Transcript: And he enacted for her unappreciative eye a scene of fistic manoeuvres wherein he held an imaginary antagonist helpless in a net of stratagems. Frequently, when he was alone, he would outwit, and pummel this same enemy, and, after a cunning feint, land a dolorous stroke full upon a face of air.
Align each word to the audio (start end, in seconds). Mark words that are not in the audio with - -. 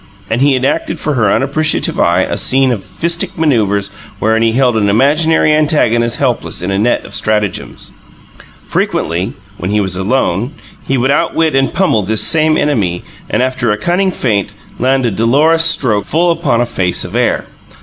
And 0.31 0.41
he 0.41 0.55
enacted 0.55 0.99
for 0.99 1.13
her 1.13 1.31
unappreciative 1.31 1.99
eye 1.99 2.21
a 2.23 2.35
scene 2.35 2.71
of 2.71 2.83
fistic 2.83 3.37
manoeuvres 3.37 3.91
wherein 4.17 4.41
he 4.41 4.53
held 4.53 4.75
an 4.75 4.89
imaginary 4.89 5.53
antagonist 5.53 6.17
helpless 6.17 6.63
in 6.63 6.71
a 6.71 6.79
net 6.79 7.05
of 7.05 7.13
stratagems. 7.13 7.91
Frequently, 8.65 9.35
when 9.59 9.69
he 9.69 9.79
was 9.79 9.95
alone, 9.95 10.53
he 10.87 10.97
would 10.97 11.11
outwit, 11.11 11.53
and 11.55 11.71
pummel 11.71 12.01
this 12.01 12.23
same 12.23 12.57
enemy, 12.57 13.03
and, 13.29 13.43
after 13.43 13.71
a 13.71 13.77
cunning 13.77 14.09
feint, 14.11 14.55
land 14.79 15.05
a 15.05 15.11
dolorous 15.11 15.65
stroke 15.65 16.05
full 16.05 16.31
upon 16.31 16.61
a 16.61 16.65
face 16.65 17.05
of 17.05 17.15
air. 17.15 17.45